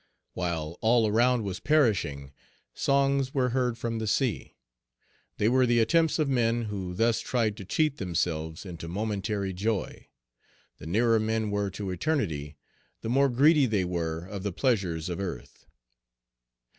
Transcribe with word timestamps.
While 0.33 0.79
all 0.81 1.05
around 1.07 1.43
was 1.43 1.59
perishing, 1.59 2.31
songs 2.73 3.35
were 3.35 3.49
heard 3.49 3.77
from 3.77 3.99
the 3.99 4.07
sea. 4.07 4.55
They 5.37 5.47
were 5.47 5.67
the 5.67 5.77
attempts 5.77 6.17
of 6.17 6.27
men 6.27 6.63
who 6.63 6.95
thus 6.95 7.19
tried 7.19 7.55
to 7.57 7.65
cheat 7.65 7.97
themselves 7.97 8.65
into 8.65 8.87
momentary 8.87 9.53
joy. 9.53 10.07
The 10.79 10.87
nearer 10.87 11.19
men 11.19 11.51
were 11.51 11.69
to 11.69 11.91
eternity, 11.91 12.57
the 13.01 13.09
more 13.09 13.29
greedy 13.29 13.67
they 13.67 13.85
were 13.85 14.25
of 14.25 14.41
the 14.41 14.51
pleasures 14.51 15.07
of 15.07 15.19
earth. 15.19 15.67